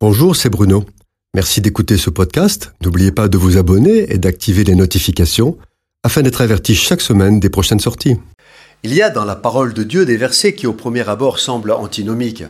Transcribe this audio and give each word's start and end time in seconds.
Bonjour, 0.00 0.36
c'est 0.36 0.48
Bruno. 0.48 0.84
Merci 1.34 1.60
d'écouter 1.60 1.96
ce 1.96 2.08
podcast. 2.08 2.72
N'oubliez 2.84 3.10
pas 3.10 3.26
de 3.26 3.36
vous 3.36 3.58
abonner 3.58 4.12
et 4.12 4.18
d'activer 4.18 4.62
les 4.62 4.76
notifications 4.76 5.58
afin 6.04 6.22
d'être 6.22 6.40
averti 6.40 6.76
chaque 6.76 7.00
semaine 7.00 7.40
des 7.40 7.50
prochaines 7.50 7.80
sorties. 7.80 8.16
Il 8.84 8.94
y 8.94 9.02
a 9.02 9.10
dans 9.10 9.24
la 9.24 9.34
parole 9.34 9.74
de 9.74 9.82
Dieu 9.82 10.06
des 10.06 10.16
versets 10.16 10.54
qui 10.54 10.68
au 10.68 10.72
premier 10.72 11.08
abord 11.08 11.40
semblent 11.40 11.72
antinomiques. 11.72 12.44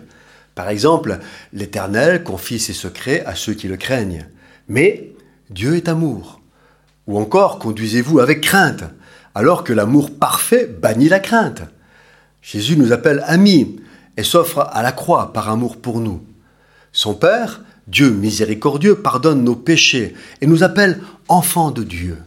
Par 0.55 0.69
exemple, 0.69 1.21
l'Éternel 1.55 2.23
confie 2.23 2.59
ses 2.59 2.75
secrets 2.75 3.25
à 3.25 3.35
ceux 3.35 3.55
qui 3.55 3.67
le 3.67 3.79
craignent. 3.79 4.27
Mais 4.69 5.15
Dieu 5.49 5.75
est 5.75 5.89
amour. 5.89 6.43
Ou 7.07 7.19
encore, 7.19 7.59
conduisez-vous 7.59 8.21
avec 8.21 8.43
crainte, 8.43 8.85
alors 9.35 9.65
que 9.65 9.73
l'amour 9.73 10.11
parfait 10.11 10.67
bannit 10.67 11.09
la 11.09 11.19
crainte. 11.19 11.63
Jésus 12.43 12.77
nous 12.77 12.93
appelle 12.93 13.25
amis 13.27 13.81
et 14.19 14.23
s'offre 14.23 14.69
à 14.71 14.83
la 14.83 14.93
croix 14.93 15.33
par 15.33 15.49
amour 15.49 15.79
pour 15.79 16.01
nous. 16.01 16.21
Son 16.93 17.15
Père, 17.15 17.63
Dieu 17.87 18.11
miséricordieux, 18.11 18.97
pardonne 18.97 19.45
nos 19.45 19.57
péchés 19.57 20.15
et 20.41 20.47
nous 20.47 20.63
appelle 20.63 21.01
enfants 21.29 21.71
de 21.71 21.83
Dieu. 21.83 22.19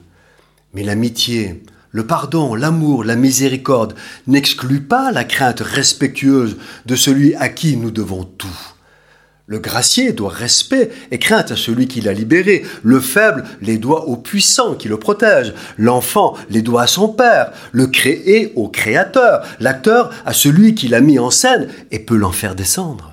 Mais 0.74 0.84
l'amitié, 0.84 1.64
le 1.92 2.08
pardon, 2.08 2.56
l'amour, 2.56 3.04
la 3.04 3.16
miséricorde 3.16 3.96
n'excluent 4.26 4.88
pas 4.88 5.12
la 5.12 5.26
crainte 5.26 5.60
respectueuse 5.60 6.58
de 6.86 6.96
celui 6.96 7.36
à 7.36 7.50
qui 7.50 7.76
nous 7.76 7.92
devons 7.92 8.24
tout. 8.24 8.48
Le 9.46 9.60
gracier 9.60 10.14
doit 10.14 10.30
respect 10.30 10.91
et 11.12 11.20
crainte 11.20 11.52
à 11.52 11.58
celui 11.58 11.90
qui 11.90 12.00
l'a 12.00 12.14
libéré. 12.14 12.64
Le 12.84 13.02
faible 13.02 13.44
les 13.62 13.78
doit 13.78 14.08
au 14.08 14.16
puissant 14.16 14.76
qui 14.76 14.88
le 14.88 14.98
protège. 14.98 15.54
L'enfant 15.78 16.38
les 16.50 16.62
doit 16.62 16.84
à 16.84 16.88
son 16.88 17.10
père. 17.10 17.52
Le 17.74 17.88
créé 17.88 18.54
au 18.55 18.70
créateur. 18.70 19.46
L'acteur 19.60 20.14
à 20.26 20.32
celui 20.32 20.74
qui 20.74 20.88
l'a 20.88 21.02
mis 21.02 21.20
en 21.20 21.32
scène 21.32 21.68
et 21.91 22.00
peut 22.00 22.16
l'en 22.16 22.32
faire 22.32 22.55
descendre. 22.55 23.11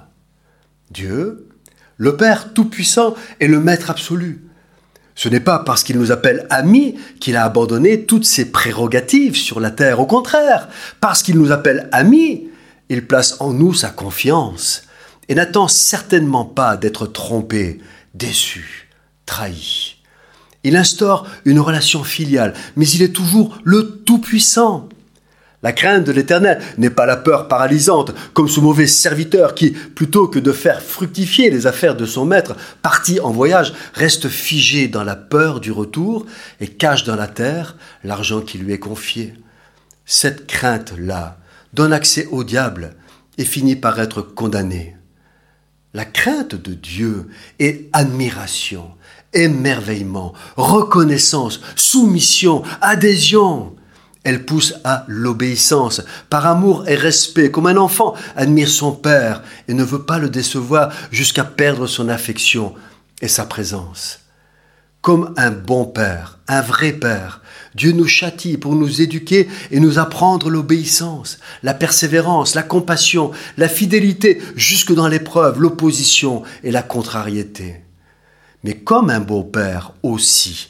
Dieu, 0.90 1.48
le 1.96 2.16
Père 2.16 2.52
Tout-Puissant, 2.54 3.14
est 3.40 3.48
le 3.48 3.60
Maître 3.60 3.90
absolu. 3.90 4.44
Ce 5.14 5.28
n'est 5.28 5.40
pas 5.40 5.58
parce 5.58 5.82
qu'il 5.82 5.98
nous 5.98 6.12
appelle 6.12 6.46
amis 6.48 6.94
qu'il 7.18 7.36
a 7.36 7.44
abandonné 7.44 8.04
toutes 8.04 8.24
ses 8.24 8.52
prérogatives 8.52 9.36
sur 9.36 9.58
la 9.58 9.72
terre. 9.72 9.98
Au 9.98 10.06
contraire, 10.06 10.68
parce 11.00 11.24
qu'il 11.24 11.36
nous 11.36 11.50
appelle 11.50 11.88
amis, 11.90 12.48
il 12.88 13.04
place 13.04 13.40
en 13.40 13.52
nous 13.52 13.74
sa 13.74 13.90
confiance 13.90 14.84
et 15.28 15.34
n'attend 15.34 15.66
certainement 15.66 16.44
pas 16.44 16.76
d'être 16.76 17.06
trompé, 17.06 17.80
déçu, 18.14 18.88
trahi. 19.26 19.96
Il 20.62 20.76
instaure 20.76 21.26
une 21.44 21.60
relation 21.60 22.04
filiale, 22.04 22.54
mais 22.76 22.88
il 22.88 23.02
est 23.02 23.12
toujours 23.12 23.58
le 23.64 24.02
Tout-Puissant. 24.04 24.88
La 25.62 25.72
crainte 25.72 26.04
de 26.04 26.12
l'Éternel 26.12 26.62
n'est 26.76 26.90
pas 26.90 27.06
la 27.06 27.16
peur 27.16 27.48
paralysante, 27.48 28.14
comme 28.32 28.48
ce 28.48 28.60
mauvais 28.60 28.86
serviteur 28.86 29.54
qui, 29.54 29.70
plutôt 29.70 30.28
que 30.28 30.38
de 30.38 30.52
faire 30.52 30.80
fructifier 30.80 31.50
les 31.50 31.66
affaires 31.66 31.96
de 31.96 32.06
son 32.06 32.24
maître, 32.24 32.56
parti 32.80 33.18
en 33.18 33.32
voyage, 33.32 33.72
reste 33.94 34.28
figé 34.28 34.86
dans 34.86 35.02
la 35.02 35.16
peur 35.16 35.58
du 35.58 35.72
retour 35.72 36.26
et 36.60 36.68
cache 36.68 37.02
dans 37.02 37.16
la 37.16 37.26
terre 37.26 37.76
l'argent 38.04 38.40
qui 38.40 38.58
lui 38.58 38.72
est 38.72 38.78
confié. 38.78 39.34
Cette 40.04 40.46
crainte-là 40.46 41.38
donne 41.74 41.92
accès 41.92 42.26
au 42.30 42.44
diable 42.44 42.94
et 43.36 43.44
finit 43.44 43.76
par 43.76 43.98
être 43.98 44.22
condamné. 44.22 44.96
La 45.92 46.04
crainte 46.04 46.54
de 46.54 46.74
Dieu 46.74 47.28
est 47.58 47.88
admiration, 47.92 48.92
émerveillement, 49.32 50.34
reconnaissance, 50.56 51.60
soumission, 51.74 52.62
adhésion. 52.80 53.74
Elle 54.28 54.44
pousse 54.44 54.74
à 54.84 55.06
l'obéissance, 55.08 56.02
par 56.28 56.44
amour 56.44 56.86
et 56.86 56.96
respect, 56.96 57.50
comme 57.50 57.66
un 57.66 57.78
enfant 57.78 58.12
admire 58.36 58.68
son 58.68 58.92
père 58.92 59.42
et 59.68 59.72
ne 59.72 59.82
veut 59.82 60.02
pas 60.02 60.18
le 60.18 60.28
décevoir 60.28 60.92
jusqu'à 61.10 61.44
perdre 61.44 61.86
son 61.86 62.10
affection 62.10 62.74
et 63.22 63.28
sa 63.28 63.46
présence. 63.46 64.18
Comme 65.00 65.32
un 65.38 65.50
bon 65.50 65.86
père, 65.86 66.40
un 66.46 66.60
vrai 66.60 66.92
père, 66.92 67.40
Dieu 67.74 67.92
nous 67.92 68.06
châtie 68.06 68.58
pour 68.58 68.74
nous 68.74 69.00
éduquer 69.00 69.48
et 69.70 69.80
nous 69.80 69.98
apprendre 69.98 70.50
l'obéissance, 70.50 71.38
la 71.62 71.72
persévérance, 71.72 72.54
la 72.54 72.62
compassion, 72.62 73.30
la 73.56 73.70
fidélité 73.70 74.42
jusque 74.56 74.92
dans 74.92 75.08
l'épreuve, 75.08 75.58
l'opposition 75.58 76.42
et 76.62 76.70
la 76.70 76.82
contrariété. 76.82 77.80
Mais 78.62 78.74
comme 78.74 79.08
un 79.08 79.20
beau 79.20 79.42
père 79.42 79.94
aussi, 80.02 80.68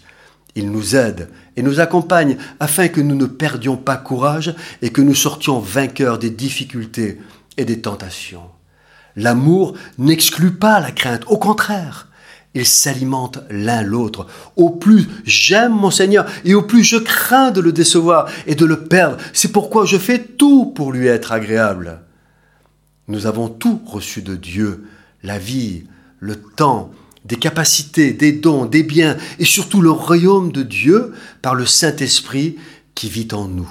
il 0.58 0.72
nous 0.72 0.96
aide 0.96 1.28
et 1.56 1.62
nous 1.62 1.78
accompagne 1.78 2.36
afin 2.58 2.88
que 2.88 3.00
nous 3.00 3.14
ne 3.14 3.26
perdions 3.26 3.76
pas 3.76 3.96
courage 3.96 4.54
et 4.82 4.90
que 4.90 5.00
nous 5.00 5.14
sortions 5.14 5.60
vainqueurs 5.60 6.18
des 6.18 6.30
difficultés 6.30 7.20
et 7.56 7.64
des 7.64 7.80
tentations. 7.80 8.50
L'amour 9.14 9.74
n'exclut 9.98 10.50
pas 10.52 10.80
la 10.80 10.90
crainte, 10.90 11.22
au 11.28 11.38
contraire, 11.38 12.08
ils 12.54 12.66
s'alimentent 12.66 13.38
l'un 13.50 13.82
l'autre. 13.82 14.26
Au 14.56 14.70
plus 14.70 15.06
j'aime 15.24 15.72
mon 15.72 15.92
Seigneur 15.92 16.26
et 16.44 16.54
au 16.54 16.62
plus 16.62 16.82
je 16.82 16.96
crains 16.96 17.52
de 17.52 17.60
le 17.60 17.72
décevoir 17.72 18.28
et 18.46 18.56
de 18.56 18.64
le 18.64 18.84
perdre. 18.84 19.18
C'est 19.32 19.52
pourquoi 19.52 19.84
je 19.84 19.96
fais 19.96 20.18
tout 20.18 20.66
pour 20.66 20.92
lui 20.92 21.06
être 21.06 21.30
agréable. 21.30 22.00
Nous 23.06 23.26
avons 23.26 23.48
tout 23.48 23.80
reçu 23.86 24.22
de 24.22 24.34
Dieu, 24.34 24.86
la 25.22 25.38
vie, 25.38 25.84
le 26.18 26.34
temps, 26.36 26.90
des 27.28 27.36
capacités, 27.36 28.12
des 28.12 28.32
dons, 28.32 28.64
des 28.64 28.82
biens 28.82 29.16
et 29.38 29.44
surtout 29.44 29.82
le 29.82 29.90
royaume 29.90 30.50
de 30.50 30.62
Dieu 30.62 31.12
par 31.42 31.54
le 31.54 31.66
Saint-Esprit 31.66 32.56
qui 32.94 33.08
vit 33.08 33.28
en 33.32 33.46
nous. 33.46 33.70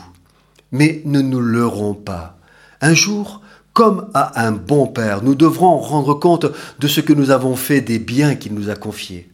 Mais 0.71 1.01
ne 1.05 1.21
nous 1.21 1.41
leurrons 1.41 1.95
pas. 1.95 2.37
Un 2.81 2.93
jour, 2.93 3.41
comme 3.73 4.09
à 4.13 4.45
un 4.45 4.51
bon 4.51 4.87
Père, 4.87 5.23
nous 5.23 5.35
devrons 5.35 5.77
rendre 5.77 6.13
compte 6.13 6.45
de 6.79 6.87
ce 6.87 7.01
que 7.01 7.13
nous 7.13 7.31
avons 7.31 7.55
fait 7.55 7.81
des 7.81 7.99
biens 7.99 8.35
qu'il 8.35 8.53
nous 8.53 8.69
a 8.69 8.75
confiés. 8.75 9.29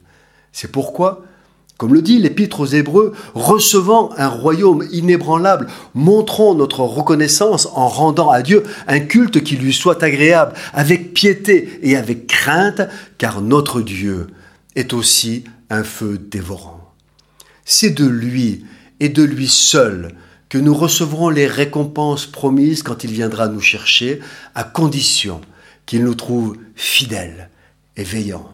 C'est 0.53 0.71
pourquoi 0.71 1.23
comme 1.83 1.95
le 1.95 2.01
dit 2.01 2.17
l'Épître 2.17 2.61
aux 2.61 2.65
Hébreux, 2.65 3.11
recevant 3.33 4.11
un 4.15 4.29
royaume 4.29 4.87
inébranlable, 4.93 5.67
montrons 5.93 6.55
notre 6.55 6.79
reconnaissance 6.79 7.67
en 7.73 7.89
rendant 7.89 8.29
à 8.29 8.41
Dieu 8.41 8.63
un 8.87 9.01
culte 9.01 9.43
qui 9.43 9.57
lui 9.57 9.73
soit 9.73 10.01
agréable, 10.01 10.53
avec 10.71 11.13
piété 11.13 11.81
et 11.81 11.97
avec 11.97 12.25
crainte, 12.27 12.83
car 13.17 13.41
notre 13.41 13.81
Dieu 13.81 14.27
est 14.77 14.93
aussi 14.93 15.43
un 15.69 15.83
feu 15.83 16.17
dévorant. 16.17 16.93
C'est 17.65 17.89
de 17.89 18.05
lui 18.05 18.63
et 19.01 19.09
de 19.09 19.23
lui 19.23 19.49
seul 19.49 20.15
que 20.47 20.57
nous 20.57 20.73
recevrons 20.73 21.27
les 21.27 21.47
récompenses 21.47 22.27
promises 22.27 22.81
quand 22.81 23.03
il 23.03 23.11
viendra 23.11 23.49
nous 23.49 23.59
chercher, 23.59 24.21
à 24.55 24.63
condition 24.63 25.41
qu'il 25.85 26.05
nous 26.05 26.15
trouve 26.15 26.55
fidèles 26.75 27.49
et 27.97 28.03
veillants. 28.05 28.53